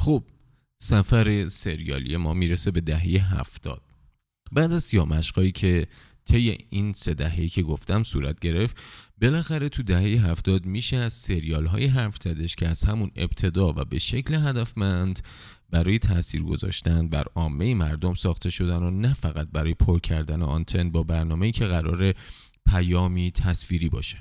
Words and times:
خب 0.00 0.24
سفر 0.78 1.46
سریالی 1.46 2.16
ما 2.16 2.34
می‌رسه 2.34 2.70
به 2.70 2.80
دهه 2.80 3.34
هفتاد. 3.34 3.82
بعد 4.52 4.72
از 4.72 4.84
سیاه 4.84 5.08
مشقایی 5.08 5.52
که 5.52 5.86
طی 6.24 6.58
این 6.70 6.92
سه 6.92 7.14
دههی 7.14 7.48
که 7.48 7.62
گفتم 7.62 8.02
صورت 8.02 8.40
گرفت 8.40 8.82
بالاخره 9.22 9.68
تو 9.68 9.82
دهه 9.82 10.30
هفتاد 10.30 10.66
میشه 10.66 10.96
از 10.96 11.12
سریال 11.12 11.66
های 11.66 11.86
حرف 11.86 12.16
زدش 12.22 12.56
که 12.56 12.68
از 12.68 12.84
همون 12.84 13.10
ابتدا 13.16 13.72
و 13.72 13.84
به 13.84 13.98
شکل 13.98 14.34
هدفمند 14.34 15.20
برای 15.70 15.98
تاثیر 15.98 16.42
گذاشتن 16.42 17.08
بر 17.08 17.24
عامه 17.34 17.74
مردم 17.74 18.14
ساخته 18.14 18.50
شدن 18.50 18.82
و 18.82 18.90
نه 18.90 19.14
فقط 19.14 19.48
برای 19.52 19.74
پر 19.74 19.98
کردن 19.98 20.42
آنتن 20.42 20.90
با 20.90 21.02
برنامه‌ای 21.02 21.52
که 21.52 21.66
قرار 21.66 22.14
پیامی 22.66 23.30
تصویری 23.30 23.88
باشه. 23.88 24.18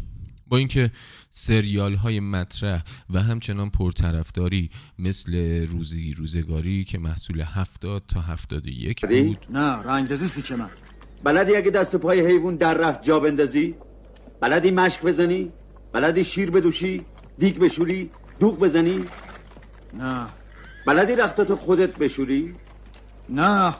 با 0.49 0.57
اینکه 0.57 0.91
سریال 1.29 1.93
های 1.93 2.19
مطرح 2.19 2.83
و 3.09 3.19
همچنان 3.19 3.69
پرطرفداری 3.69 4.69
مثل 4.99 5.65
روزی 5.65 6.13
روزگاری 6.17 6.83
که 6.83 6.97
محصول 6.97 7.41
هفتاد 7.41 8.03
تا 8.07 8.21
هفتاد 8.21 8.67
یک 8.67 9.05
بود. 9.05 9.45
نه 9.49 9.75
رنگ 9.83 10.41
چه 10.41 10.55
من. 10.55 10.69
بلدی 11.23 11.55
اگه 11.55 11.71
دست 11.71 11.95
پای 11.95 12.25
حیوان 12.25 12.55
در 12.55 12.73
رفت 12.73 13.03
جا 13.03 13.19
بندازی؟ 13.19 13.75
بلدی 14.41 14.71
مشک 14.71 15.01
بزنی؟ 15.01 15.51
بلدی 15.93 16.23
شیر 16.23 16.51
بدوشی؟ 16.51 17.05
دیگ 17.37 17.57
بشوری؟ 17.57 18.09
دوغ 18.39 18.59
بزنی؟ 18.59 19.05
نه. 19.93 20.27
بلدی 20.87 21.15
رختاتو 21.15 21.55
خودت 21.55 21.95
بشوری؟ 21.95 22.55
نه. 23.29 23.75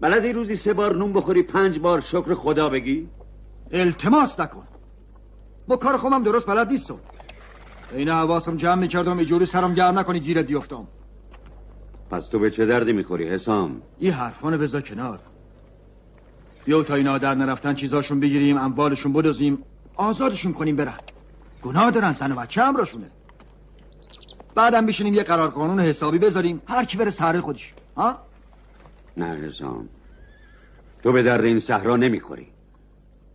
بلدی 0.00 0.32
روزی 0.32 0.56
سه 0.56 0.72
بار 0.72 0.96
نون 0.96 1.12
بخوری 1.12 1.42
پنج 1.42 1.78
بار 1.78 2.00
شکر 2.00 2.34
خدا 2.34 2.68
بگی؟ 2.68 3.08
التماس 3.72 4.40
نکن. 4.40 4.64
با 5.70 5.76
کار 5.76 5.96
خودم 5.96 6.22
درست 6.22 6.46
بلد 6.46 6.68
نیستم. 6.68 6.98
این 7.92 8.08
حواسم 8.08 8.56
جمع 8.56 8.74
می‌کردم 8.74 9.18
ایجوری 9.18 9.46
سرم 9.46 9.74
گرم 9.74 9.98
نکنی 9.98 10.20
گیرت 10.20 10.46
بیفتم. 10.46 10.86
پس 12.10 12.28
تو 12.28 12.38
به 12.38 12.50
چه 12.50 12.66
دردی 12.66 12.92
می‌خوری 12.92 13.28
حسام؟ 13.28 13.82
این 13.98 14.12
حرفانو 14.12 14.58
بذار 14.58 14.80
کنار. 14.80 15.20
بیا 16.64 16.82
تا 16.82 16.94
اینا 16.94 17.18
در 17.18 17.34
نرفتن 17.34 17.74
چیزاشون 17.74 18.20
بگیریم 18.20 18.58
اموالشون 18.58 19.12
بدوزیم 19.12 19.58
آزادشون 19.96 20.52
کنیم 20.52 20.76
برن. 20.76 20.98
گناه 21.62 21.90
دارن 21.90 22.12
سن 22.12 22.32
و 22.32 22.34
بچه 22.34 22.62
همراشونه. 22.62 23.10
بعدم 24.54 24.86
بشینیم 24.86 25.14
یه 25.14 25.22
قرار 25.22 25.48
قانون 25.48 25.80
حسابی 25.80 26.18
بذاریم 26.18 26.62
هر 26.66 26.84
کی 26.84 26.98
بره 26.98 27.10
سهره 27.10 27.40
خودش. 27.40 27.74
ها؟ 27.96 28.18
نه 29.16 29.26
حسام. 29.26 29.88
تو 31.02 31.12
به 31.12 31.22
درد 31.22 31.44
این 31.44 31.58
صحرا 31.58 31.96
نمی‌خوری. 31.96 32.46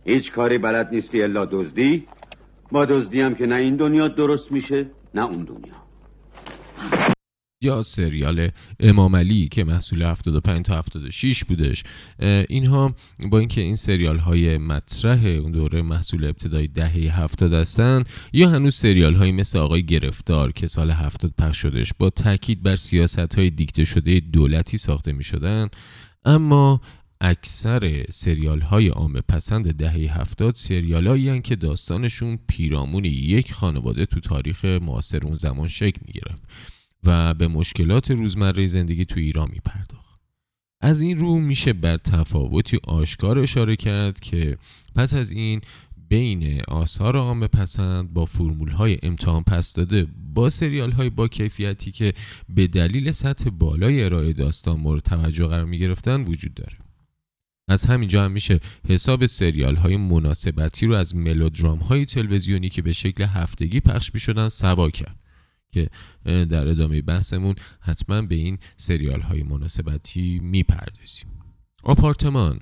هیچ 0.04 0.32
کاری 0.32 0.58
بلد 0.58 0.88
نیستی 0.92 1.22
الا 1.22 1.44
دزدی. 1.44 2.08
با 2.72 2.84
دزدی 2.84 3.20
هم 3.20 3.34
که 3.34 3.46
نه 3.46 3.54
این 3.54 3.76
دنیا 3.76 4.08
درست 4.08 4.52
میشه 4.52 4.86
نه 5.14 5.24
اون 5.24 5.44
دنیا. 5.44 5.86
یا 7.62 7.82
سریال 7.82 8.50
امام 8.80 9.16
علی 9.16 9.48
که 9.48 9.64
محصول 9.64 10.02
75 10.02 10.64
تا 10.66 10.78
76 10.78 11.44
بودش. 11.44 11.82
اینها 12.48 12.94
با 13.30 13.38
اینکه 13.38 13.60
این 13.60 13.76
سریال 13.76 14.18
های 14.18 14.58
مطرح 14.58 15.26
اون 15.26 15.52
دوره 15.52 15.82
محصول 15.82 16.24
ابتدای 16.24 16.66
دهه 16.66 17.20
70 17.20 17.52
هستن 17.52 18.04
یا 18.32 18.48
هنوز 18.48 18.74
سریال 18.74 19.14
های 19.14 19.32
مثل 19.32 19.58
آقای 19.58 19.82
گرفتار 19.82 20.52
که 20.52 20.66
سال 20.66 20.90
70 20.90 21.32
پخش 21.38 21.58
شدش 21.58 21.92
با 21.98 22.10
تاکید 22.10 22.62
بر 22.62 22.76
سیاست 22.76 23.38
های 23.38 23.50
دیکته 23.50 23.84
شده 23.84 24.20
دولتی 24.20 24.78
ساخته 24.78 25.12
می 25.12 25.22
شدن 25.22 25.68
اما 26.24 26.80
اکثر 27.20 28.04
سریال 28.10 28.60
های 28.60 28.88
عام 28.88 29.20
پسند 29.28 29.72
دهه 29.74 30.18
هفتاد 30.20 30.54
سریال 30.54 31.40
که 31.40 31.56
داستانشون 31.56 32.38
پیرامون 32.48 33.04
یک 33.04 33.52
خانواده 33.52 34.06
تو 34.06 34.20
تاریخ 34.20 34.64
معاصر 34.64 35.20
اون 35.24 35.34
زمان 35.34 35.68
شکل 35.68 36.00
می 36.06 36.12
گرفت 36.12 36.42
و 37.04 37.34
به 37.34 37.48
مشکلات 37.48 38.10
روزمره 38.10 38.66
زندگی 38.66 39.04
تو 39.04 39.20
ایران 39.20 39.48
می 39.52 39.60
پرداخت. 39.64 40.20
از 40.80 41.00
این 41.00 41.18
رو 41.18 41.40
میشه 41.40 41.72
بر 41.72 41.96
تفاوتی 41.96 42.78
آشکار 42.84 43.40
اشاره 43.40 43.76
کرد 43.76 44.20
که 44.20 44.56
پس 44.94 45.14
از 45.14 45.30
این 45.32 45.60
بین 46.08 46.62
آثار 46.68 47.16
عام 47.16 47.46
پسند 47.46 48.12
با 48.12 48.24
فرمول 48.24 48.68
های 48.68 48.98
امتحان 49.02 49.42
پس 49.42 49.72
داده 49.72 50.06
با 50.34 50.48
سریال 50.48 50.92
های 50.92 51.10
با 51.10 51.28
کیفیتی 51.28 51.90
که 51.90 52.12
به 52.48 52.66
دلیل 52.66 53.12
سطح 53.12 53.50
بالای 53.50 54.04
ارائه 54.04 54.32
داستان 54.32 54.80
مورد 54.80 55.00
توجه 55.00 55.46
قرار 55.46 55.64
می 55.64 55.78
گرفتن 55.78 56.20
وجود 56.20 56.54
داره 56.54 56.76
از 57.68 57.84
همینجا 57.84 58.24
هم 58.24 58.32
میشه 58.32 58.60
حساب 58.88 59.26
سریال 59.26 59.76
های 59.76 59.96
مناسبتی 59.96 60.86
رو 60.86 60.94
از 60.94 61.16
ملودرام 61.16 61.78
های 61.78 62.04
تلویزیونی 62.04 62.68
که 62.68 62.82
به 62.82 62.92
شکل 62.92 63.24
هفتگی 63.24 63.80
پخش 63.80 64.14
می 64.14 64.20
شدن 64.20 64.48
سوا 64.48 64.90
کرد. 64.90 65.16
که 65.72 65.88
در 66.24 66.68
ادامه 66.68 67.02
بحثمون 67.02 67.54
حتما 67.80 68.22
به 68.22 68.34
این 68.34 68.58
سریال 68.76 69.20
های 69.20 69.42
مناسبتی 69.42 70.38
می‌پردازیم. 70.42 71.45
آپارتمان 71.86 72.60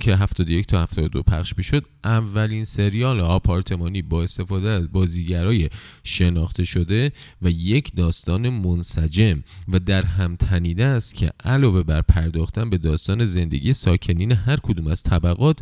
که 0.00 0.16
71 0.16 0.66
تا 0.66 0.82
72 0.82 1.22
پخش 1.22 1.54
می‌شد 1.56 1.86
اولین 2.04 2.64
سریال 2.64 3.20
آپارتمانی 3.20 4.02
با 4.02 4.22
استفاده 4.22 4.68
از 4.68 4.92
بازیگرای 4.92 5.68
شناخته 6.04 6.64
شده 6.64 7.12
و 7.42 7.50
یک 7.50 7.94
داستان 7.96 8.48
منسجم 8.48 9.42
و 9.68 9.78
در 9.78 10.02
هم 10.02 10.36
تنیده 10.36 10.84
است 10.84 11.14
که 11.14 11.32
علاوه 11.44 11.82
بر 11.82 12.02
پرداختن 12.02 12.70
به 12.70 12.78
داستان 12.78 13.24
زندگی 13.24 13.72
ساکنین 13.72 14.32
هر 14.32 14.56
کدوم 14.56 14.86
از 14.86 15.02
طبقات 15.02 15.58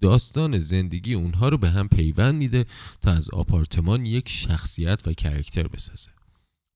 داستان 0.00 0.58
زندگی 0.58 1.14
اونها 1.14 1.48
رو 1.48 1.58
به 1.58 1.70
هم 1.70 1.88
پیوند 1.88 2.34
میده 2.34 2.64
تا 3.00 3.12
از 3.12 3.30
آپارتمان 3.30 4.06
یک 4.06 4.28
شخصیت 4.28 5.08
و 5.08 5.12
کرکتر 5.12 5.68
بسازه. 5.68 6.23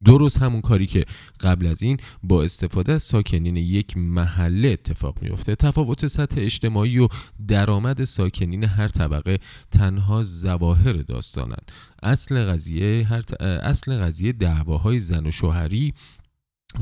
درست 0.04 0.42
همون 0.42 0.60
کاری 0.60 0.86
که 0.86 1.04
قبل 1.40 1.66
از 1.66 1.82
این 1.82 1.96
با 2.22 2.42
استفاده 2.42 2.92
از 2.92 3.02
ساکنین 3.02 3.56
یک 3.56 3.96
محله 3.96 4.68
اتفاق 4.68 5.22
میفته 5.22 5.54
تفاوت 5.54 6.06
سطح 6.06 6.40
اجتماعی 6.40 6.98
و 6.98 7.08
درآمد 7.48 8.04
ساکنین 8.04 8.64
هر 8.64 8.88
طبقه 8.88 9.38
تنها 9.70 10.22
ظواهر 10.22 10.92
داستانند. 10.92 11.72
اصل 12.02 12.44
قضیه 12.44 13.06
هر 13.06 13.22
اصل 13.40 13.98
قضیه 13.98 14.32
دعواهای 14.32 14.98
زن 14.98 15.26
و 15.26 15.30
شوهری 15.30 15.94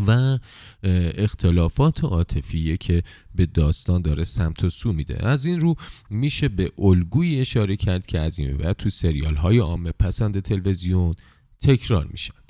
و 0.07 0.39
اختلافات 1.15 2.05
عاطفی 2.05 2.77
که 2.77 3.03
به 3.35 3.47
داستان 3.47 4.03
داره 4.03 4.25
سمت 4.25 4.65
و 4.65 4.71
سو 4.71 4.93
میده. 4.93 5.27
از 5.27 5.47
این 5.47 5.61
رو 5.61 5.75
میشه 6.11 6.49
به 6.49 6.73
الگویی 6.79 7.41
اشاره 7.41 7.77
کرد 7.77 8.07
که 8.07 8.21
از 8.21 8.39
این 8.39 8.57
بعد 8.57 8.77
تو 8.77 8.91
سریال 8.91 9.37
های 9.37 9.59
عامه 9.59 9.93
پسند 9.93 10.41
تلویزیون 10.41 11.15
تکرار 11.63 12.07
میشن. 12.07 12.46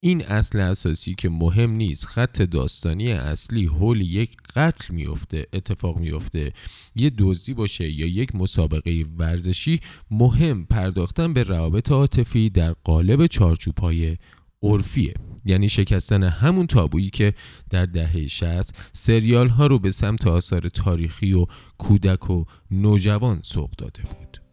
این 0.00 0.24
اصل 0.24 0.60
اساسی 0.60 1.14
که 1.14 1.28
مهم 1.28 1.70
نیست 1.70 2.06
خط 2.06 2.42
داستانی 2.42 3.12
اصلی 3.12 3.66
حول 3.66 4.00
یک 4.00 4.36
قتل 4.56 4.94
میفته 4.94 5.46
اتفاق 5.52 5.98
میفته 5.98 6.52
یه 6.96 7.10
دزدی 7.18 7.54
باشه 7.54 7.90
یا 7.90 8.06
یک 8.06 8.34
مسابقه 8.34 9.04
ورزشی 9.18 9.80
مهم 10.10 10.64
پرداختن 10.64 11.32
به 11.32 11.42
روابط 11.42 11.90
عاطفی 11.90 12.50
در 12.50 12.72
قالب 12.72 13.26
چارچوبهای 13.26 14.16
عرفیه. 14.62 15.14
یعنی 15.44 15.68
شکستن 15.68 16.22
همون 16.22 16.66
تابویی 16.66 17.10
که 17.10 17.34
در 17.70 17.84
دهه 17.84 18.26
60 18.26 18.90
سریال 18.92 19.48
ها 19.48 19.66
رو 19.66 19.78
به 19.78 19.90
سمت 19.90 20.26
آثار 20.26 20.68
تاریخی 20.68 21.32
و 21.32 21.46
کودک 21.78 22.30
و 22.30 22.44
نوجوان 22.70 23.40
سوق 23.42 23.70
داده 23.70 24.02
بود. 24.02 24.45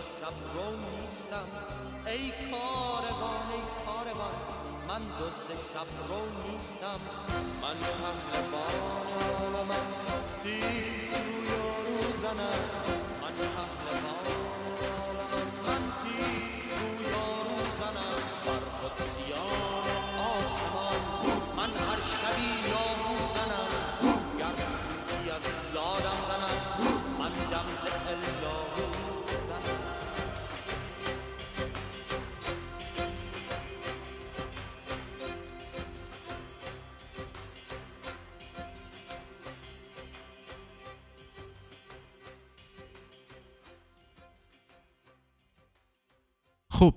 شب 0.00 0.34
رو 0.54 0.76
نیستم. 0.76 1.48
ای 2.06 2.30
کاروان 2.30 3.48
ای 3.54 3.62
کاروان 3.86 4.34
من 4.88 5.02
دزد 5.18 5.50
شب 5.72 5.88
رو 6.08 6.20
نیستم. 6.52 7.00
من 7.62 7.78
پهلوان 7.78 9.06
عالمم 9.22 9.86
تیر 10.42 11.10
رو 11.24 11.44
یارو 11.44 12.16
زنم 12.22 12.60
من 13.22 13.34
پهلوان 13.54 14.26
من 15.66 15.82
تیر 16.02 16.78
رو 16.78 17.02
یارو 17.10 17.58
زنم 17.80 18.22
بر 18.46 18.64
قدسیان 18.82 19.86
آسمان 20.34 21.00
من 21.56 21.70
هر 21.86 22.00
شبی 22.00 22.50
یارو 22.72 23.14
زنم 23.34 23.70
گر 24.38 24.56
صوفی 24.64 25.30
از 25.30 25.42
لادم 25.74 26.20
زنم 26.28 26.58
من 27.18 27.30
دم 27.50 27.66
ز 27.82 27.84
خب 46.72 46.94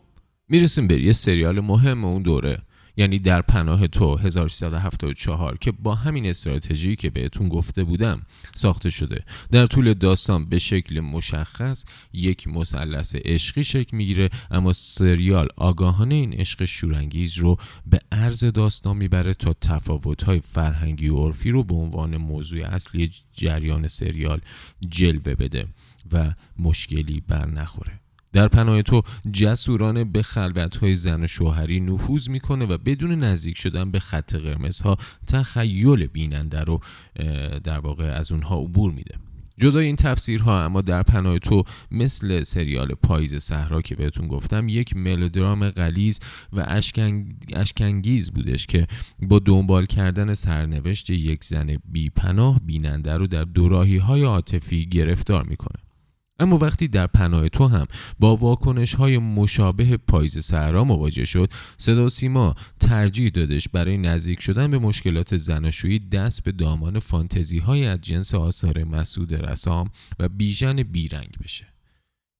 می‌رسیم 0.50 0.88
به 0.88 1.02
یه 1.02 1.12
سریال 1.12 1.60
مهم 1.60 2.06
اون 2.06 2.22
دوره 2.22 2.58
یعنی 2.98 3.20
در 3.20 3.42
پناه 3.42 3.88
تو 3.88 4.16
1374 4.16 5.58
که 5.58 5.72
با 5.72 5.96
همین 5.96 6.26
استراتژی 6.26 6.96
که 6.96 7.10
بهتون 7.10 7.50
گفته 7.50 7.84
بودم 7.84 8.22
ساخته 8.54 8.90
شده. 8.90 9.24
در 9.52 9.66
طول 9.66 9.94
داستان 9.94 10.46
به 10.46 10.60
شکل 10.60 11.00
مشخص 11.00 11.86
یک 12.14 12.48
مثلث 12.48 13.16
عشقی 13.16 13.64
شکل 13.64 13.98
می‌گیره 13.98 14.30
اما 14.52 14.74
سریال 14.74 15.48
آگاهانه 15.58 16.16
این 16.16 16.34
عشق 16.34 16.66
شورانگیز 16.66 17.38
رو 17.38 17.58
به 17.86 18.00
عرض 18.12 18.44
داستان 18.44 18.98
می‌بره 18.98 19.34
تا 19.34 19.54
تفاوت‌های 19.54 20.40
فرهنگی 20.40 21.10
و 21.10 21.18
عرفی 21.18 21.52
رو 21.52 21.64
به 21.64 21.76
عنوان 21.76 22.18
موضوع 22.18 22.66
اصلی 22.66 23.12
جریان 23.34 23.88
سریال 23.88 24.42
جلوه 24.90 25.36
بده 25.36 25.68
و 26.12 26.34
مشکلی 26.60 27.24
بر 27.28 27.46
نخوره 27.46 28.05
در 28.36 28.48
پناه 28.48 28.82
تو 28.82 29.02
جسورانه 29.32 30.04
به 30.04 30.22
خلوت‌های 30.22 30.96
زن 30.96 31.24
و 31.24 31.28
شوهری 31.28 31.80
نفوذ 31.80 32.30
می‌کنه 32.30 32.66
و 32.66 32.78
بدون 32.78 33.12
نزدیک 33.12 33.58
شدن 33.58 33.92
به 33.92 34.00
خط 34.00 34.36
قرمزها 34.36 34.98
تخیل 35.28 36.08
بیننده 36.08 36.62
رو 36.62 36.80
در 37.64 37.80
واقع 37.80 38.04
از 38.04 38.32
اونها 38.32 38.60
عبور 38.60 38.92
میده. 38.92 39.16
جدای 39.58 39.86
این 39.86 39.96
تفسیرها 39.96 40.64
اما 40.64 40.82
در 40.82 41.04
پناه 41.04 41.40
تو 41.40 41.64
مثل 41.92 42.44
سریال 42.44 42.88
پاییز 42.88 43.36
صحرا 43.36 43.82
که 43.82 43.96
بهتون 43.96 44.28
گفتم 44.28 44.70
یک 44.70 44.96
ملودرام 44.96 45.70
غلیظ 45.70 46.20
و 46.54 46.66
اشکنگ... 46.68 47.34
اشکنگیز 47.54 48.32
بودش 48.32 48.66
که 48.66 48.88
با 49.22 49.40
دنبال 49.40 49.86
کردن 49.86 50.34
سرنوشت 50.34 51.10
یک 51.10 51.44
زن 51.44 51.78
بی 51.86 52.10
پناه 52.10 52.60
بیننده 52.66 53.14
رو 53.14 53.28
در 53.28 53.44
دوراهی 53.44 53.98
های 53.98 54.24
عاطفی 54.24 54.86
گرفتار 54.86 55.44
می‌کنه. 55.44 55.85
اما 56.40 56.58
وقتی 56.58 56.88
در 56.88 57.08
پناه 57.08 57.50
تو 57.50 57.68
هم 57.68 57.86
با 58.20 58.36
واکنش 58.36 58.94
های 58.94 59.18
مشابه 59.18 59.98
پاییز 59.98 60.38
صحرا 60.38 60.84
مواجه 60.84 61.26
شد 61.26 61.52
صدا 61.78 62.10
سیما 62.10 62.56
ترجیح 62.80 63.30
دادش 63.30 63.70
برای 63.70 63.98
نزدیک 63.98 64.42
شدن 64.42 64.72
به 64.72 64.80
مشکلات 64.80 65.36
زناشویی 65.36 66.00
دست 66.00 66.44
به 66.44 66.52
دامان 66.52 67.00
فانتزی 67.00 67.60
های 67.60 67.86
از 67.86 68.02
جنس 68.02 68.36
آثار 68.36 68.84
مسعود 68.84 69.34
رسام 69.34 69.90
و 70.20 70.30
بیژن 70.30 70.76
بیرنگ 70.76 71.36
بشه. 71.44 71.75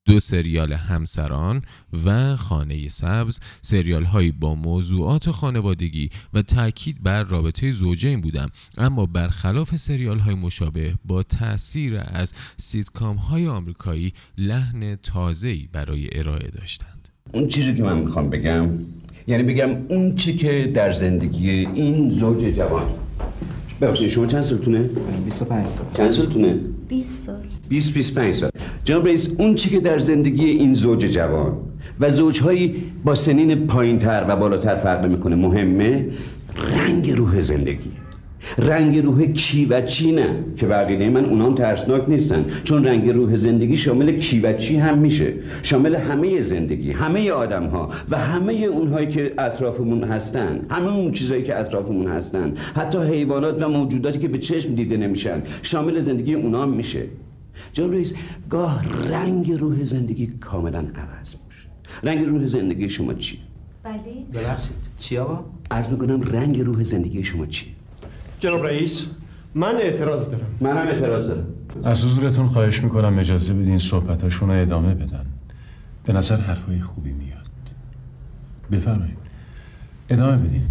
دو 0.08 0.20
سریال 0.20 0.74
همسران 0.74 1.62
و 2.06 2.36
خانه 2.36 2.88
سبز 2.88 3.40
سریال 3.62 4.04
هایی 4.04 4.32
با 4.32 4.56
موضوعات 4.56 5.32
خانوادگی 5.32 6.10
و 6.34 6.42
تاکید 6.42 7.04
بر 7.04 7.24
رابطه 7.24 7.72
زوجین 7.72 8.22
بودم. 8.22 8.50
اما 8.78 9.06
برخلاف 9.06 9.76
سریال 9.76 10.20
های 10.20 10.36
مشابه 10.36 10.94
با 11.06 11.24
تاثیر 11.24 12.02
از 12.08 12.34
سیتکام 12.58 13.16
های 13.16 13.48
آمریکایی 13.48 14.14
لحن 14.38 14.96
تازه‌ای 14.96 15.70
برای 15.72 16.10
ارائه 16.12 16.48
داشتند. 16.48 17.10
اون 17.34 17.48
چیزی 17.48 17.74
که 17.74 17.84
من 17.84 17.98
می‌خوام 17.98 18.30
بگم 18.30 18.70
یعنی 19.28 19.44
بگم 19.44 19.70
اون 19.70 20.16
چی 20.16 20.38
که 20.38 20.72
در 20.74 20.94
زندگی 20.94 21.50
این 21.50 22.10
زوج 22.10 22.56
جوان 22.56 23.05
ببخشید 23.82 24.10
شما 24.10 24.26
چند 24.26 24.44
سالتونه؟ 24.44 24.90
25 25.26 25.68
سال. 25.68 25.86
چند 25.94 26.12
سالتونه؟ 26.12 26.60
20 26.90 27.24
سال. 27.26 27.36
20 27.70 27.94
25 27.94 28.34
سال. 28.34 28.50
جناب 28.84 29.06
رئیس 29.06 29.30
اون 29.38 29.56
چی 29.56 29.70
که 29.70 29.80
در 29.80 30.00
زندگی 30.00 30.46
این 30.46 30.74
زوج 30.74 31.06
جوان 31.06 31.54
و 32.00 32.10
زوجهایی 32.10 32.76
با 33.06 33.16
سنین 33.16 33.68
پایینتر 33.68 34.26
و 34.28 34.36
بالاتر 34.36 34.76
فرق 34.76 35.06
می‌کنه 35.06 35.36
مهمه؟ 35.36 36.06
رنگ 36.78 37.12
روح 37.12 37.42
زندگی. 37.42 37.92
رنگ 38.58 38.98
روح 38.98 39.26
کی 39.26 39.66
و 39.66 39.82
چی 39.82 40.12
نه؟ 40.12 40.44
که 40.58 40.66
بقیده 40.66 41.10
من 41.10 41.26
اونام 41.26 41.56
ترسناک 41.56 42.10
نیستن. 42.10 42.46
چون 42.64 42.86
رنگ 42.86 43.10
روح 43.10 43.36
زندگی 43.36 43.78
شامل 43.78 44.12
کی 44.12 44.40
و 44.40 44.54
چی 44.54 44.78
هم 44.78 44.98
میشه. 44.98 45.34
شامل 45.64 45.96
همه 45.96 46.42
زندگی 46.42 46.92
همه 46.92 47.32
آدم 47.32 47.66
ها 47.66 47.90
و 48.10 48.18
همه 48.18 48.54
اونهایی 48.54 49.08
که 49.08 49.34
اطرافمون 49.38 50.04
هستن 50.04 50.60
همه 50.70 50.96
اون 50.96 51.12
چیزایی 51.12 51.44
که 51.44 51.60
اطرافمون 51.60 52.08
هستن. 52.08 52.54
حتی 52.76 52.98
حیوانات 52.98 53.62
و 53.62 53.70
موجوداتی 53.70 54.20
که 54.20 54.28
به 54.28 54.38
چشم 54.38 54.76
دیده 54.76 54.98
نمیشن 54.98 55.42
شامل 55.62 56.00
زندگی 56.00 56.34
اونام 56.34 56.70
میشه. 56.70 57.04
جان 57.74 57.94
رئیس 57.94 58.14
گاه 58.50 58.86
رنگ 59.10 59.52
روح 59.52 59.84
زندگی 59.84 60.28
کاملا 60.28 60.80
عوض 60.80 61.36
میشه. 61.48 61.68
رنگ 62.04 62.26
روح 62.26 62.46
زندگی 62.46 62.90
شما 62.90 63.14
چی؟ 63.14 63.40
بله. 63.84 63.96
ببخشید 64.34 64.78
چی 64.98 65.18
آقا؟ 65.18 65.46
عرض 65.72 65.90
می‌کنم 65.90 66.22
رنگ 66.22 66.62
روح 66.62 66.84
زندگی 66.84 67.24
شما 67.24 67.46
چی؟ 67.46 67.66
جناب 68.40 68.66
رئیس 68.66 69.06
من 69.56 69.76
اعتراض 69.76 70.30
دارم. 70.30 70.48
من 70.62 70.78
هم 70.78 70.88
اعتراض 70.88 71.28
دارم. 71.28 71.46
از 71.84 72.06
حضورتون 72.06 72.48
خواهش 72.48 72.84
می‌کنم 72.84 73.20
اجازه 73.20 73.54
بدین 73.54 73.78
صحبتاشون 73.78 74.50
رو 74.50 74.62
ادامه 74.62 74.94
بدن. 74.94 75.26
به 76.06 76.14
نظر 76.14 76.38
حرفای 76.38 76.80
خوبی 76.80 77.12
میاد. 77.12 77.36
بفرمایید. 78.72 79.18
ادامه 80.10 80.38
بدین. 80.38 80.62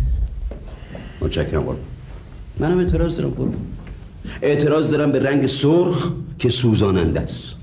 متشکرم 1.20 1.60
قربان. 1.60 1.76
منم 2.58 2.78
اعتراض 2.78 3.16
دارم 3.16 3.30
قربان. 3.30 3.56
اعتراض 4.42 4.90
دارم 4.90 5.12
به 5.12 5.18
رنگ 5.18 5.46
سرخ 5.46 6.12
که 6.38 6.48
سوزاننده 6.48 7.20
است. 7.20 7.54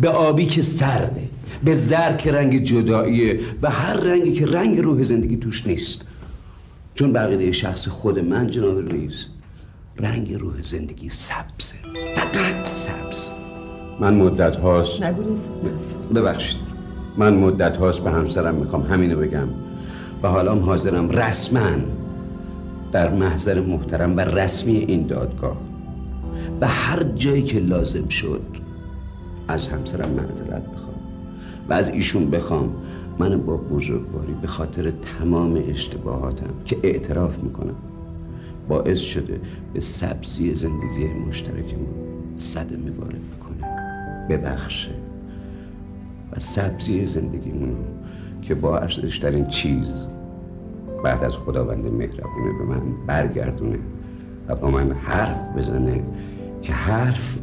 به 0.00 0.08
آبی 0.08 0.46
که 0.46 0.62
سرده. 0.62 1.22
به 1.64 1.74
زرد 1.74 2.18
که 2.18 2.32
رنگ 2.32 2.62
جداییه. 2.62 3.40
و 3.62 3.70
هر 3.70 3.96
رنگی 3.96 4.32
که 4.32 4.46
رنگ 4.46 4.78
روح 4.78 5.02
زندگی 5.02 5.36
توش 5.36 5.66
نیست. 5.66 6.04
چون 6.94 7.12
بقیده 7.12 7.52
شخص 7.52 7.88
خود 7.88 8.18
من 8.18 8.50
جناب 8.50 8.92
رئیس 8.92 9.26
رنگ 10.02 10.34
روح 10.34 10.62
زندگی 10.62 11.08
سبزه 11.08 11.76
فقط 12.16 12.66
سبز. 12.66 13.28
من 14.00 14.14
مدت 14.14 14.56
هاست 14.56 15.02
ببخشید. 16.14 16.60
من 17.16 17.34
مدت 17.34 17.76
هاست 17.76 18.04
به 18.04 18.10
همسرم 18.10 18.54
می‌خوام 18.54 18.82
همینو 18.82 19.16
بگم. 19.16 19.48
و 20.22 20.28
حالا 20.28 20.52
هم 20.52 20.58
حاضرم 20.58 21.10
رسما 21.10 21.70
در 22.92 23.14
محضر 23.14 23.60
محترم 23.60 24.16
و 24.16 24.20
رسمی 24.20 24.76
این 24.76 25.06
دادگاه. 25.06 25.56
و 26.60 26.68
هر 26.68 27.02
جایی 27.02 27.42
که 27.42 27.58
لازم 27.58 28.08
شد 28.08 28.42
از 29.48 29.68
همسرم 29.68 30.10
معذرت 30.10 30.66
بخوام. 30.72 31.00
و 31.68 31.72
از 31.72 31.88
ایشون 31.88 32.30
بخوام. 32.30 32.74
من 33.18 33.38
با 33.38 33.56
بزرگواری 33.56 34.32
به 34.42 34.46
خاطر 34.46 34.90
تمام 34.90 35.62
اشتباهاتم 35.68 36.50
که 36.64 36.76
اعتراف 36.82 37.38
می‌کنم. 37.38 37.74
باعث 38.70 39.00
شده 39.00 39.40
به 39.74 39.80
سبزی 39.80 40.54
زندگی 40.54 41.06
مشترکمون 41.06 41.94
صدمه 42.36 42.90
وارد 42.90 43.30
بکنه. 43.30 43.66
ببخشه. 44.28 44.94
و 46.32 46.40
سبزی 46.40 47.04
زندگیمون 47.04 47.76
که 48.42 48.54
با 48.54 48.78
ارزشترین 48.78 49.48
چیز 49.48 50.06
بعد 51.04 51.24
از 51.24 51.36
خداوند 51.36 51.86
مهربونه 51.86 52.58
به 52.58 52.64
من 52.64 53.06
برگردونه 53.06 53.78
و 54.48 54.56
با 54.56 54.70
من 54.70 54.92
حرف 54.92 55.56
بزنه 55.56 56.04
که 56.62 56.72
حرف 56.72 57.38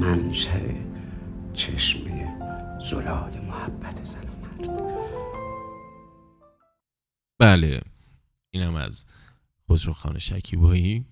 منشه 0.00 0.60
چشمه 1.52 2.28
زلال 2.90 3.30
محبت 3.48 4.04
زن 4.04 4.18
و 4.18 4.64
مرد. 4.66 4.82
بله 7.38 7.80
اینم 8.50 8.74
از 8.74 9.04
خسرو 9.70 9.92
خان 9.92 10.18
شکیبایی 10.18 11.04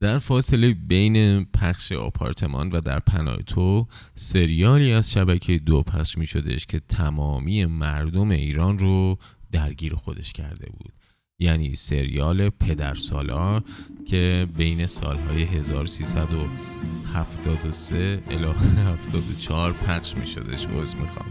در 0.00 0.18
فاصله 0.18 0.74
بین 0.74 1.44
پخش 1.44 1.92
آپارتمان 1.92 2.68
و 2.70 2.80
در 2.80 2.98
پناه 2.98 3.36
تو 3.36 3.86
سریالی 4.14 4.92
از 4.92 5.12
شبکه 5.12 5.58
دو 5.58 5.82
پخش 5.82 6.18
می 6.18 6.26
شدش 6.26 6.66
که 6.66 6.80
تمامی 6.80 7.64
مردم 7.64 8.30
ایران 8.30 8.78
رو 8.78 9.18
درگیر 9.50 9.94
خودش 9.94 10.32
کرده 10.32 10.70
بود. 10.70 10.92
یعنی 11.40 11.74
سریال 11.74 12.50
پدر 12.50 12.94
سالار 12.94 13.62
که 14.06 14.46
بین 14.56 14.86
سالهای 14.86 15.42
1373 15.42 18.22
الی 18.30 18.46
74 18.46 19.72
پخش 19.72 20.16
می 20.16 20.26
شدش 20.26 20.66
عوض 20.66 20.94
می‌خوام. 20.94 21.26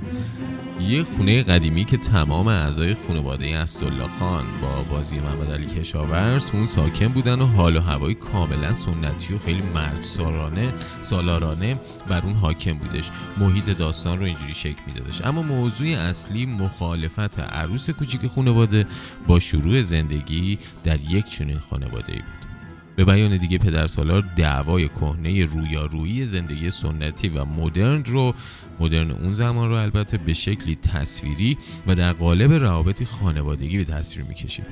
یه 0.89 1.03
خونه 1.03 1.43
قدیمی 1.43 1.85
که 1.85 1.97
تمام 1.97 2.47
اعضای 2.47 2.93
خانواده 2.93 3.57
اسدالله 3.57 4.07
خان 4.19 4.45
با 4.61 4.83
بازی 4.91 5.19
محمد 5.19 5.51
علی 5.51 5.65
کشاورز 5.65 6.45
تو 6.45 6.57
اون 6.57 6.65
ساکن 6.65 7.07
بودن 7.07 7.41
و 7.41 7.45
حال 7.45 7.75
و 7.75 7.79
هوای 7.79 8.13
کاملا 8.13 8.73
سنتی 8.73 9.33
و 9.33 9.37
خیلی 9.37 9.61
مرد 9.61 10.01
سالارانه 10.01 10.73
سالارانه 11.01 11.79
بر 12.07 12.21
اون 12.21 12.33
حاکم 12.33 12.73
بودش. 12.73 13.09
محیط 13.37 13.69
داستان 13.69 14.19
رو 14.19 14.25
اینجوری 14.25 14.53
شکل 14.53 14.81
میدادش. 14.87 15.21
اما 15.21 15.41
موضوع 15.41 15.87
اصلی 15.87 16.45
مخالفت 16.45 17.39
عروس 17.39 17.89
کوچیک 17.89 18.27
خانواده 18.27 18.85
با 19.27 19.39
شروع 19.39 19.81
زندگی 19.81 19.98
در 20.83 20.99
یک 21.09 21.25
چنین 21.25 21.59
خانواده 21.59 22.13
ای 22.13 22.19
بود. 22.19 22.49
به 22.95 23.05
بیان 23.05 23.37
دیگه 23.37 23.57
پدر 23.57 23.87
سالار 23.87 24.21
دعوای 24.35 24.87
کهنه 24.87 25.43
رویارویی 25.45 26.25
زندگی 26.25 26.69
سنتی 26.69 27.29
و 27.29 27.45
مدرن 27.45 28.03
رو 28.05 28.33
مدرن 28.79 29.11
اون 29.11 29.31
زمان 29.31 29.69
رو 29.69 29.75
البته 29.75 30.17
به 30.17 30.33
شکلی 30.33 30.75
تصویری 30.75 31.57
و 31.87 31.95
در 31.95 32.13
قالب 32.13 32.53
روابطی 32.53 33.05
خانوادگی 33.05 33.77
به 33.77 33.83
تصویر 33.83 34.25
می‌کشید. 34.25 34.65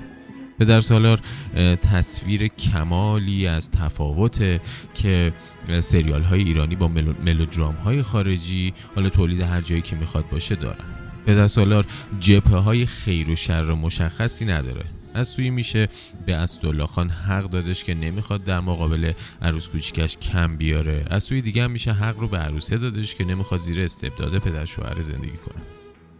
پدر 0.59 0.79
سالار 0.79 1.19
اه، 1.55 1.75
تصویر 1.75 2.47
کمالی 2.47 3.47
از 3.47 3.71
تفاوت 3.71 4.59
که 4.93 5.33
سریال 5.79 6.23
های 6.23 6.41
ایرانی 6.41 6.75
با 6.75 6.87
ملو- 6.87 7.25
ملودرام 7.25 7.75
های 7.75 8.01
خارجی 8.01 8.73
حالا 8.95 9.09
تولید 9.09 9.41
هر 9.41 9.61
جایی 9.61 9.81
که 9.81 9.95
می‌خواد 9.95 10.29
باشه 10.29 10.55
دارن. 10.55 10.85
پدر 11.25 11.47
سالار 11.47 11.85
جبهه 12.19 12.57
های 12.57 12.85
خیر 12.85 13.29
و 13.29 13.35
شر 13.35 13.73
مشخصی 13.73 14.45
نداره. 14.45 14.85
از 15.17 15.27
سوی 15.27 15.49
میشه. 15.49 15.87
به 16.25 16.35
اسدالله 16.35 16.85
خان 16.85 17.09
حق 17.09 17.49
دادش 17.49 17.83
که 17.83 17.93
نمی‌خواد 17.93 18.43
در 18.43 18.59
مقابل 18.59 19.11
عروس 19.41 19.67
کوچیکش 19.67 20.17
کم 20.17 20.57
بیاره. 20.57 21.03
از 21.09 21.23
سوی 21.23 21.41
دیگه 21.41 21.63
هم 21.63 21.71
میشه 21.71 21.91
حق 21.93 22.19
رو 22.19 22.27
به 22.27 22.37
عروسه 22.37 22.77
دادش 22.77 23.15
که 23.15 23.25
نمی‌خواد 23.25 23.59
زیر 23.59 23.81
استبداد 23.81 24.37
پدر 24.37 24.65
شوهر 24.65 25.01
زندگی 25.01 25.37
کنه. 25.37 25.61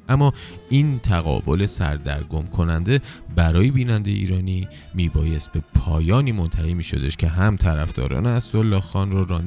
اما 0.10 0.34
این 0.70 1.00
تقابل 1.00 1.66
سردرگم 1.66 2.46
کننده 2.46 3.02
برای 3.36 3.72
بیننده 3.72 4.12
ایرانی 4.12 4.68
میبایست 4.94 5.52
به 5.52 5.62
پایانی 5.74 6.32
منتهی 6.32 6.74
میشدش 6.74 7.18
که 7.18 7.28
هم 7.28 7.56
طرفداران 7.56 8.28
اسدالله 8.28 8.80
خان 8.80 9.12
رو 9.12 9.42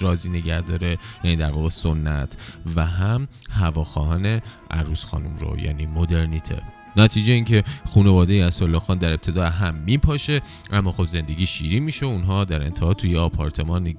راضی 0.00 0.30
نگه 0.30 0.60
داره 0.60 0.98
یعنی 1.24 1.36
در 1.36 1.50
واقع 1.50 1.68
سنت 1.68 2.36
و 2.76 2.86
هم 2.86 3.28
هواخواهان 3.50 4.40
عروس 4.70 5.04
خانم 5.04 5.36
رو 5.36 5.58
یعنی 5.58 5.86
مدرنیته. 5.86 6.62
نتیجه 6.96 7.32
اینکه 7.32 7.64
خانواده 7.94 8.44
اسدالله 8.44 8.78
خان 8.78 8.98
در 8.98 9.12
ابتدا 9.12 9.48
هم 9.48 9.74
میپاشه 9.74 10.40
اما 10.72 10.92
خب 10.92 11.04
زندگی 11.04 11.46
شیرین 11.46 11.82
میشه 11.82 12.06
اونها 12.06 12.44
در 12.44 12.62
انتها 12.62 12.94
توی 12.94 13.16
آپارتمان 13.16 13.94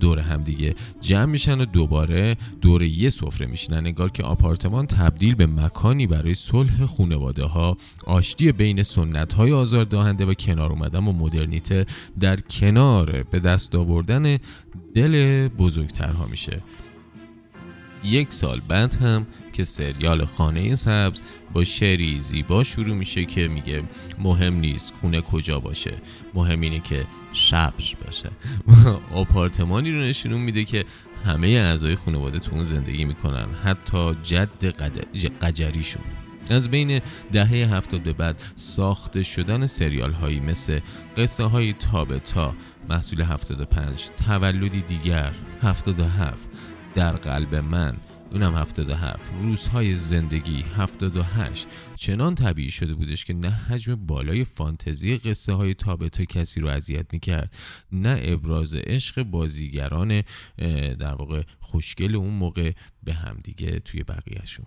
دور 0.00 0.18
هم 0.18 0.42
دیگه 0.42 0.74
جمع 1.00 1.24
میشن 1.24 1.60
و 1.60 1.64
دوباره 1.64 2.36
دور 2.60 2.82
یه 2.82 3.10
سفره 3.10 3.46
میشینن. 3.46 3.86
انگار 3.86 4.10
که 4.10 4.22
آپارتمان 4.22 4.86
تبدیل 4.86 5.34
به 5.34 5.46
مکانی 5.46 6.06
برای 6.06 6.34
صلح 6.34 6.86
خانواده 6.86 7.44
ها 7.44 7.76
آشتی 8.06 8.52
بین 8.52 8.82
سنت 8.82 9.32
های 9.32 9.52
آزاردهنده 9.52 10.24
و 10.24 10.34
کنار 10.34 10.72
اومدن 10.72 11.04
و 11.04 11.12
مدرنیته 11.12 11.86
در 12.20 12.36
کنار 12.36 13.22
به 13.22 13.40
دست 13.40 13.74
آوردن 13.74 14.38
دل 14.94 15.48
بزرگترها 15.48 16.26
میشه. 16.26 16.60
یک 18.04 18.32
سال 18.32 18.60
بعد 18.68 18.94
هم 18.94 19.26
که 19.52 19.64
سریال 19.64 20.24
خانه 20.24 20.74
سبز 20.74 21.22
با 21.52 21.64
شعری 21.64 22.18
زیبا 22.18 22.62
شروع 22.62 22.96
میشه 22.96 23.24
که 23.24 23.48
میگه 23.48 23.82
مهم 24.18 24.54
نیست 24.54 24.92
خونه 25.00 25.20
کجا 25.20 25.60
باشه 25.60 25.94
مهم 26.34 26.60
اینه 26.60 26.80
که 26.80 27.04
شبش 27.32 27.96
باشه. 27.96 28.30
آپارتمانی 29.14 29.90
رو 29.90 30.00
نشون 30.00 30.32
میده 30.32 30.64
که 30.64 30.84
همه 31.26 31.48
اعضای 31.48 31.96
خانواده 31.96 32.38
تو 32.38 32.54
اون 32.54 32.64
زندگی 32.64 33.04
می‌کنن 33.04 33.46
حتی 33.64 34.14
جد 34.22 34.64
قجریشون. 35.42 36.02
از 36.50 36.70
بین 36.70 37.00
دهه 37.32 37.48
هفتاد 37.48 38.02
به 38.02 38.12
بعد 38.12 38.42
ساخته 38.56 39.22
شدن 39.22 39.66
سریال 39.66 40.12
هایی 40.12 40.40
مثل 40.40 40.80
قصه 41.16 41.44
های 41.44 41.72
تا 41.72 42.04
به 42.04 42.18
تا 42.18 42.54
محصول 42.88 43.22
75 43.22 44.08
تولدی 44.26 44.80
دیگر 44.80 45.32
77 45.62 45.88
در 46.94 47.16
قلب 47.16 47.54
من. 47.54 47.96
اونم 48.30 48.54
77 48.54 49.32
روزهای 49.40 49.94
زندگی 49.94 50.62
78 50.76 51.66
چنان 51.94 52.34
طبیعی 52.34 52.70
شده 52.70 52.94
بودش 52.94 53.24
که 53.24 53.34
نه 53.34 53.50
حجم 53.50 53.94
بالای 53.94 54.44
فانتزی 54.44 55.16
قصه 55.16 55.52
های 55.52 55.74
تابتا 55.74 56.24
کسی 56.24 56.60
رو 56.60 56.68
اذیت 56.68 57.12
می‌کرد 57.12 57.54
نه 57.92 58.20
ابراز 58.22 58.74
عشق 58.74 59.22
بازیگران 59.22 60.22
در 60.98 61.14
واقع 61.14 61.42
خوشگل 61.60 62.16
اون 62.16 62.34
موقع 62.34 62.72
به 63.02 63.12
همدیگه 63.12 63.80
توی 63.80 64.02
بقیهشون. 64.02 64.66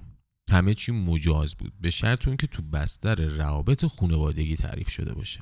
همه 0.51 0.73
چی 0.73 0.91
مجاز 0.91 1.55
بود. 1.55 1.73
به 1.81 1.89
شرط 1.89 2.27
اون 2.27 2.37
که 2.37 2.47
تو 2.47 2.61
بستر 2.61 3.15
روابط 3.15 3.85
خانوادگی 3.85 4.55
تعریف 4.55 4.89
شده 4.89 5.13
باشه. 5.13 5.39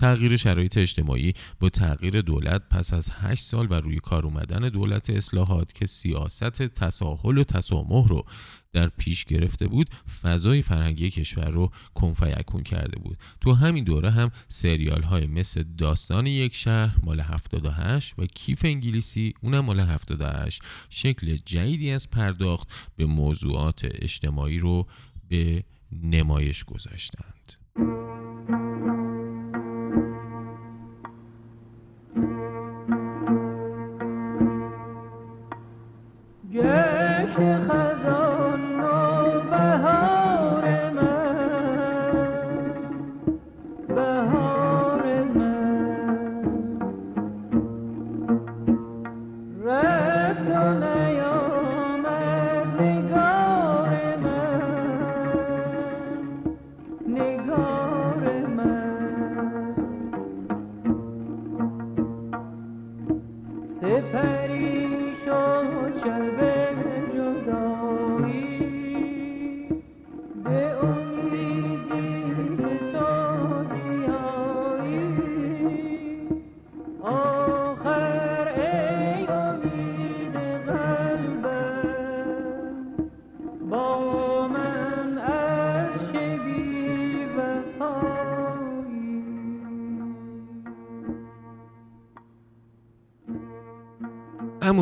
تغییر 0.00 0.36
شرایط 0.36 0.78
اجتماعی 0.78 1.32
با 1.60 1.68
تغییر 1.68 2.20
دولت 2.20 2.62
پس 2.70 2.92
از 2.92 3.10
8 3.10 3.42
سال 3.42 3.66
و 3.70 3.74
روی 3.74 3.96
کار 3.96 4.26
اومدن 4.26 4.68
دولت 4.68 5.10
اصلاحات 5.10 5.72
که 5.72 5.86
سیاست 5.86 6.62
تساهل 6.62 7.38
و 7.38 7.44
تسامح 7.44 8.08
رو 8.08 8.24
در 8.72 8.88
پیش 8.88 9.24
گرفته 9.24 9.68
بود 9.68 9.90
فضای 10.22 10.62
فرهنگی 10.62 11.10
کشور 11.10 11.50
رو 11.50 11.70
کنفیکون 11.94 12.62
کرده 12.62 12.98
بود. 12.98 13.18
تو 13.40 13.52
همین 13.52 13.84
دوره 13.84 14.10
هم 14.10 14.30
سریال 14.48 15.02
های 15.02 15.26
مثل 15.26 15.62
داستان 15.78 16.26
یک 16.26 16.54
شهر 16.54 16.96
مال 17.02 17.20
78 17.20 18.14
و 18.18 18.26
کیف 18.26 18.64
انگلیسی 18.64 19.34
اونم 19.42 19.60
مال 19.60 19.80
78 19.80 20.62
شکل 20.90 21.36
جدیدی 21.36 21.90
از 21.90 22.10
پرداخت 22.10 22.68
به 22.96 23.06
موضوعات 23.06 23.80
اجتماعی 23.84 24.58
رو 24.58 24.86
به 25.28 25.64
نمایش 26.02 26.64
گذاشتند. 26.64 28.01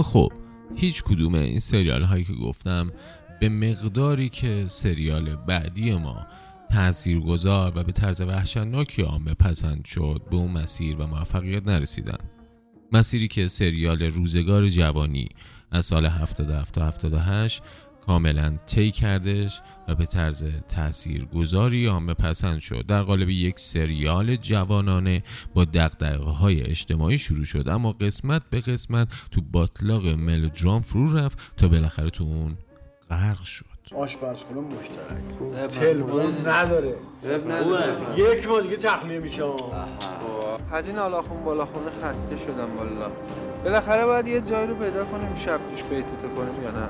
خب 0.02 0.32
هیچ 0.76 1.02
کدوم 1.02 1.34
این 1.34 1.58
سریال 1.58 2.02
هایی 2.02 2.24
که 2.24 2.32
گفتم 2.32 2.92
به 3.40 3.48
مقداری 3.48 4.28
که 4.28 4.64
سریال 4.66 5.36
بعدی 5.36 5.94
ما 5.94 6.26
تاثیرگذار 6.70 7.72
و 7.76 7.84
به 7.84 7.92
طرز 7.92 8.20
وحشتناکی 8.20 9.02
عامه 9.02 9.34
پسند 9.34 9.84
شد 9.84 10.22
به 10.30 10.36
اون 10.36 10.50
مسیر 10.50 10.96
و 10.96 11.06
موفقیت 11.06 11.66
نرسیدن. 11.68 12.18
مسیری 12.92 13.28
که 13.28 13.46
سریال 13.46 14.02
روزگار 14.02 14.68
جوانی 14.68 15.28
از 15.70 15.86
سال 15.86 16.06
77 16.06 17.06
تا 17.06 17.18
78 17.18 17.62
کاملا 18.06 18.58
طی 18.66 18.90
کردش 18.90 19.60
و 19.88 19.94
به 19.94 20.06
طرز 20.06 20.44
تأثیر 20.68 21.24
گذاری 21.24 21.86
عامه 21.86 22.14
پسند 22.14 22.58
شد. 22.58 22.86
در 22.86 23.02
قالب 23.02 23.28
یک 23.28 23.58
سریال 23.58 24.36
جوانانه 24.36 25.22
با 25.54 25.64
دقدقه 25.64 26.30
های 26.30 26.62
اجتماعی 26.62 27.18
شروع 27.18 27.44
شد. 27.44 27.68
اما 27.68 27.92
قسمت 27.92 28.42
به 28.50 28.60
قسمت 28.60 29.08
تو 29.30 29.40
باطلاق 29.52 30.06
ملودرام 30.06 30.82
فرو 30.82 31.16
رفت 31.16 31.56
تا 31.56 31.68
بالاخره 31.68 32.10
تو 32.10 32.24
اون 32.24 32.56
غرق 33.10 33.42
شد. 33.42 33.64
آشپزخونه 33.96 34.60
مشترک. 34.60 35.68
تلفن 35.80 36.48
نداره. 36.50 36.94
یک 38.16 38.48
ماه 38.48 38.62
دیگه 38.62 38.76
تخلیه 38.76 39.18
میشه. 39.18 39.42
از 40.72 40.86
این 40.86 40.98
آلاخون 40.98 41.44
بالاخونه 41.44 41.90
خسته 42.02 42.36
شدم 42.36 42.76
والا 42.76 43.10
بالاخره 43.64 44.04
باید 44.06 44.26
یه 44.26 44.40
جایی 44.40 44.66
رو 44.66 44.74
پیدا 44.74 45.04
کنیم 45.04 45.34
شب 45.34 45.60
توش 45.70 45.82
بیتوته 45.82 46.28
کنیم 46.36 46.62
یا 46.62 46.70
نه؟ 46.70 46.88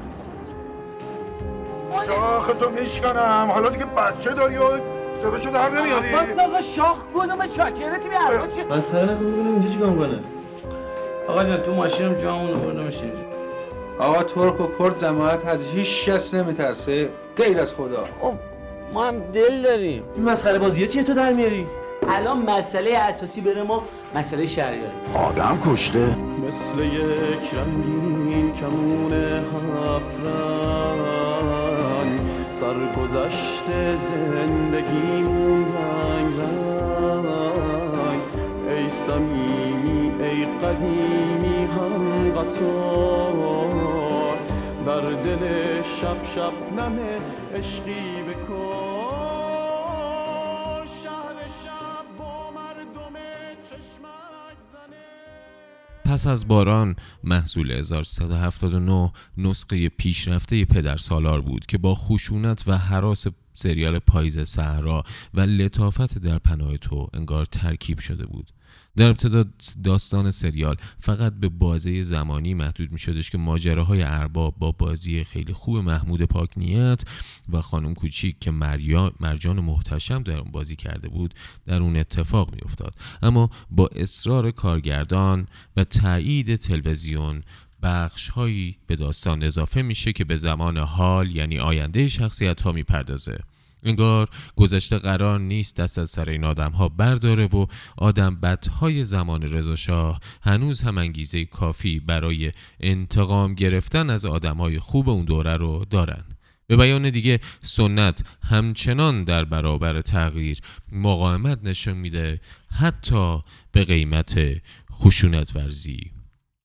شاخ 2.06 2.46
تو 2.60 2.70
میشکنم. 2.70 3.50
حالا 3.54 3.68
دیگه 3.68 3.84
بچه 3.84 4.30
داری 4.34 4.56
و 4.56 4.60
سرشو 5.22 5.50
در 5.50 5.70
نمیاری. 5.70 6.08
بس 6.12 6.38
آقا 6.44 6.62
شاخ 6.62 6.96
کدوم 7.14 7.46
چاکرتی 7.46 8.08
به 8.08 8.16
هر 8.16 8.46
چی 8.46 8.62
مسخره 8.62 9.04
نکن 9.04 9.14
ببینم 9.14 9.52
اینجا 9.52 9.68
چیکار 9.68 9.90
کنه 9.90 10.18
آقا 11.28 11.44
جان 11.44 11.60
تو 11.62 11.74
ماشینم 11.74 12.14
جامون 12.14 12.54
آوردمش 12.54 13.02
اینجا 13.02 13.18
آقا 13.98 14.22
ترک 14.22 14.60
و 14.60 14.66
کرد 14.78 14.98
جماعت 15.00 15.46
از 15.46 15.64
هیچ 15.74 16.08
کس 16.08 16.34
نمیترسه. 16.34 17.10
غیر 17.36 17.60
از 17.60 17.74
خدا. 17.74 18.04
خب 18.20 18.32
ما 18.92 19.04
هم 19.04 19.18
دل 19.32 19.62
داریم. 19.62 20.02
این 20.16 20.24
مسخره 20.24 20.58
بازیه 20.58 20.86
چیه 20.86 21.04
تو 21.04 21.14
در 21.14 21.32
میاری؟ 21.32 21.66
الان 22.08 22.38
مسئله 22.42 22.98
اساسی 22.98 23.40
بره 23.40 23.62
ما 23.62 23.82
مسئله 24.14 24.46
شهریاری 24.46 24.92
آدم 25.14 25.58
کشته. 25.66 25.98
مثل 26.48 26.84
یک 26.84 27.54
رنگین 27.54 28.54
کمون 28.54 29.12
هفت 29.12 30.26
سرگذشت 32.60 33.64
زندگیمون 34.00 35.64
رنگ 35.64 36.40
رنگ. 37.94 38.22
ای 38.68 38.90
صمیمی 38.90 40.24
ای 40.24 40.44
قدیمی 40.44 41.64
هم 41.64 42.30
قطار. 42.30 43.70
در 44.86 45.00
دل 45.00 45.42
شب 45.82 46.24
شب 46.34 46.52
نمه 46.80 47.16
عشقی 47.54 48.22
بکن 48.28 49.29
پس 56.10 56.26
از 56.26 56.48
باران 56.48 56.96
محصول 57.24 57.70
1379 57.70 59.12
نسخه 59.36 59.88
پیشرفته 59.88 60.64
پدر 60.64 60.96
سالار 60.96 61.40
بود 61.40 61.66
که 61.66 61.78
با 61.78 61.94
خشونت 61.94 62.64
و 62.66 62.78
حراس 62.78 63.26
سریال 63.60 63.98
پاییز 63.98 64.40
صحرا 64.40 65.04
و 65.34 65.40
لطافت 65.40 66.18
در 66.18 66.38
پناه 66.38 66.76
تو 66.76 67.08
انگار 67.14 67.44
ترکیب 67.44 67.98
شده 67.98 68.26
بود. 68.26 68.50
در 68.96 69.08
ابتدا 69.08 69.44
داستان 69.84 70.30
سریال 70.30 70.76
فقط 70.98 71.32
به 71.32 71.48
بازه 71.48 72.02
زمانی 72.02 72.54
محدود 72.54 72.92
می 72.92 72.98
شدش 72.98 73.30
که 73.30 73.38
ماجراهای 73.38 74.02
ارباب 74.02 74.54
با 74.58 74.72
بازی 74.72 75.24
خیلی 75.24 75.52
خوب 75.52 75.76
محمود 75.76 76.22
پاکنیت 76.22 77.02
و 77.52 77.60
خانم 77.60 77.94
کوچیک 77.94 78.38
که 78.38 78.50
مریا 78.50 79.12
مرجان 79.20 79.60
محتشم 79.60 80.22
در 80.22 80.38
اون 80.38 80.50
بازی 80.50 80.76
کرده 80.76 81.08
بود 81.08 81.34
در 81.66 81.82
اون 81.82 81.96
اتفاق 81.96 82.54
می 82.54 82.60
افتاد 82.64 82.94
اما 83.22 83.50
با 83.70 83.88
اصرار 83.96 84.50
کارگردان 84.50 85.46
و 85.76 85.84
تایید 85.84 86.56
تلویزیون 86.56 87.42
بخش 87.82 88.28
هایی 88.28 88.76
به 88.86 88.96
داستان 88.96 89.42
اضافه 89.42 89.82
میشه 89.82 90.12
که 90.12 90.24
به 90.24 90.36
زمان 90.36 90.78
حال 90.78 91.36
یعنی 91.36 91.58
آینده 91.58 92.08
شخصیت 92.08 92.62
ها 92.62 92.72
می‌پردازه. 92.72 93.40
انگار 93.82 94.28
گذشته 94.56 94.98
قرار 94.98 95.40
نیست 95.40 95.76
دست 95.76 95.98
از 95.98 96.10
سر 96.10 96.30
این 96.30 96.44
آدم 96.44 96.70
ها 96.72 96.88
برداره 96.88 97.46
و 97.46 97.66
آدم 97.96 98.36
بدهای 98.36 99.04
زمان 99.04 99.42
رضاشاه 99.42 100.20
هنوز 100.42 100.80
هم 100.80 100.98
انگیزه 100.98 101.44
کافی 101.44 102.00
برای 102.00 102.52
انتقام 102.80 103.54
گرفتن 103.54 104.10
از 104.10 104.24
آدم 104.24 104.56
های 104.56 104.78
خوب 104.78 105.08
اون 105.08 105.24
دوره 105.24 105.56
رو 105.56 105.84
دارن. 105.90 106.24
به 106.66 106.76
بیان 106.76 107.10
دیگه 107.10 107.40
سنت 107.62 108.24
همچنان 108.42 109.24
در 109.24 109.44
برابر 109.44 110.00
تغییر 110.00 110.58
مقاومت 110.92 111.58
نشون 111.62 111.96
میده 111.96 112.40
حتی 112.72 113.38
به 113.72 113.84
قیمت 113.84 114.40
خشونت 114.92 115.56
ورزی. 115.56 116.19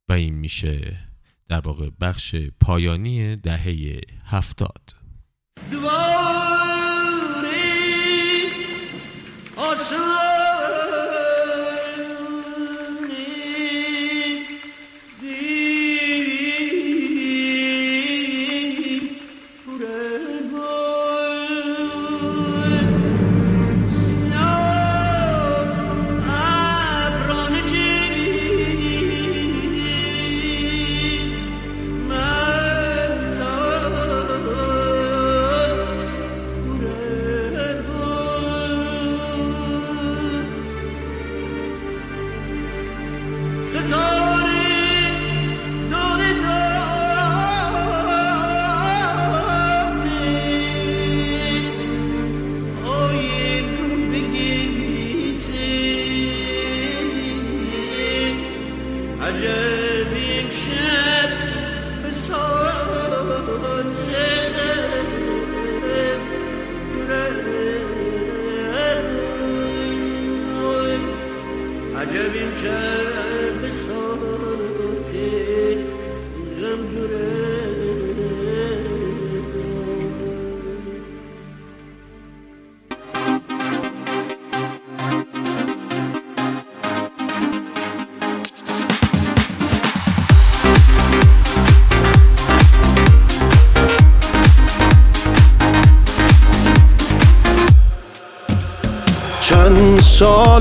و 0.10 0.14
این 0.14 0.34
میشه 0.34 0.98
در 1.50 1.60
واقع 1.60 1.90
بخش 2.02 2.36
پایانی 2.60 3.36
دهه 3.36 4.02
هفتاد. 4.26 4.82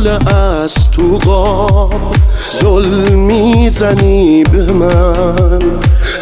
سال 0.04 0.34
از 0.34 0.90
تو 0.90 1.16
غاب 1.16 2.14
ظلم 2.60 3.18
می‌زنی 3.18 4.44
به 4.44 4.72
من. 4.72 5.58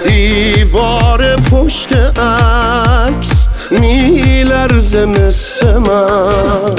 دیوار 0.08 1.36
پشت 1.36 1.92
عکس 1.92 3.48
میلرزه 3.70 5.04
مثل 5.04 5.78
من. 5.78 6.74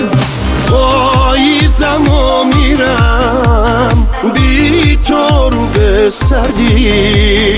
پاییزم 0.67 2.11
و 2.11 2.43
میرم 2.43 4.07
بی 4.33 4.97
تو 4.97 5.49
رو 5.49 5.65
به 5.67 6.09
سردی. 6.09 7.57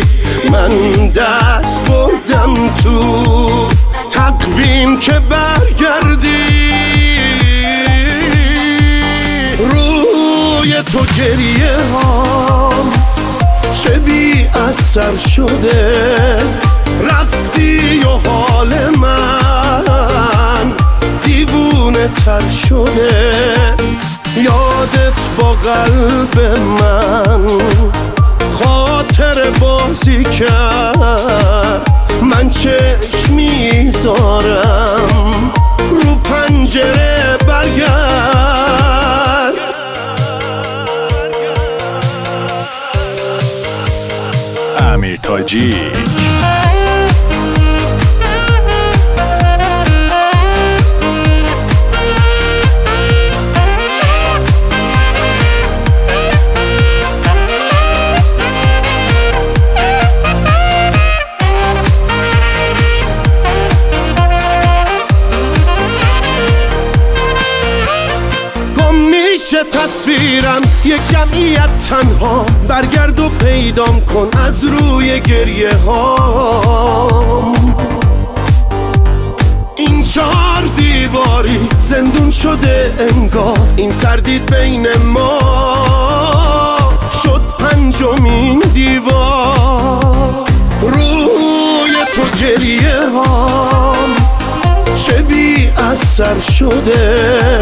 من 0.51 1.07
دست 1.07 1.81
بردم 1.89 2.69
تو 2.83 3.67
تقویم 4.11 4.99
که 4.99 5.19
برگردی. 5.29 6.54
گریه 11.17 11.75
هام 11.93 12.93
چه 13.83 13.99
بی 13.99 14.49
اثر 14.69 15.17
شده 15.17 16.37
رفتی 17.09 17.99
و 17.99 18.09
حال 18.29 18.73
من 18.97 20.73
دیوونه 21.23 22.09
تر 22.25 22.49
شده. 22.49 23.75
یادت 24.37 25.19
با 25.37 25.53
قلب 25.53 26.39
من 26.59 27.47
خاطر 28.53 29.49
بازی 29.59 30.23
کرد. 30.23 31.91
من 32.21 32.49
چشم 32.49 33.33
می‌ذارم. 33.33 35.31
رو 35.91 36.15
پنجره 36.15 37.37
برگرد. 37.47 38.24
میشه 69.55 69.63
تصویرم 69.63 70.61
یک 70.85 71.07
جمعیت 71.11 71.69
تنها 71.89 72.45
برگرد 72.67 73.14
پیدام 73.65 74.01
کن 74.01 74.29
از 74.39 74.63
روی 74.63 75.19
گریه 75.19 75.75
ها. 75.85 77.53
این 79.75 80.03
چهار 80.03 80.63
دیواری 80.77 81.69
زندون 81.79 82.31
شده 82.31 82.93
انگار. 82.99 83.59
این 83.75 83.91
سردید 83.91 84.55
بین 84.55 84.87
ما 85.05 85.39
شد 87.23 87.41
پنجمین 87.59 88.59
دیوار. 88.59 90.45
روی 90.81 91.93
تو 92.15 92.45
گریه 92.45 92.99
هام 93.09 94.15
چه 95.05 95.21
بی 95.21 95.67
اثر 95.67 96.39
شده؟ 96.39 97.59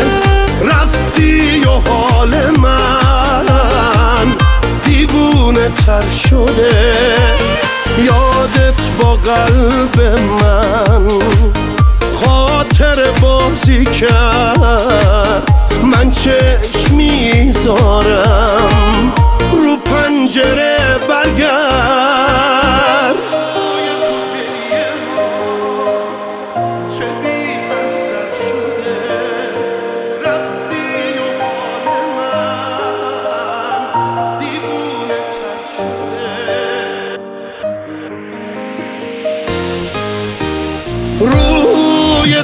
رفتی 0.66 1.60
و 1.60 1.70
حال 1.70 2.36
من. 2.60 3.03
تر 5.70 6.10
شده. 6.30 6.94
یادت 7.98 8.82
با 9.02 9.16
قلب 9.16 10.02
من 10.42 11.08
خاطر 12.26 13.12
بازی 13.22 13.86
کرد. 13.86 15.52
من 15.84 16.12
چشم 16.12 16.96
می‌ذارم 16.96 18.62
رو 19.52 19.78
پنجره 19.78 20.78
برگرد. 21.10 22.64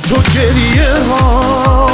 تو 0.10 0.15
گریه 0.15 0.93
ها 1.10 1.89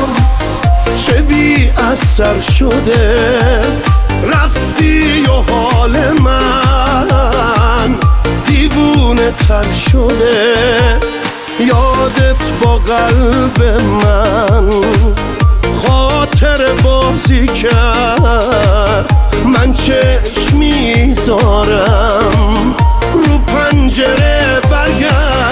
چه 1.05 1.21
بی 1.21 1.69
اثر 1.91 2.39
شده؟ 2.41 3.61
رفتی 4.33 5.25
و 5.25 5.31
حال 5.31 5.97
من 6.21 7.97
دیوونه 8.45 9.31
تر 9.47 9.73
شده. 9.91 10.55
یادت 11.59 12.51
با 12.61 12.77
قلب 12.77 13.63
من 13.81 14.69
خاطر 15.85 16.73
بازی 16.83 17.47
کرد. 17.47 19.13
من 19.45 19.73
چشمی 19.73 21.05
می‌ذارم. 21.05 22.75
رو 23.13 23.37
پنجره 23.37 24.59
برگرد. 24.71 25.44